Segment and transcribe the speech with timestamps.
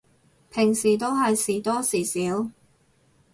[0.49, 2.49] 平時都係時多時少